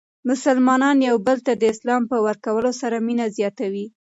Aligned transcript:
مسلمانان 0.29 0.97
یو 1.09 1.15
بل 1.27 1.37
ته 1.45 1.53
د 1.63 1.65
سلام 1.79 2.03
په 2.11 2.17
ورکولو 2.27 2.71
سره 2.81 2.97
مینه 3.05 3.25
زیاتوي. 3.37 3.85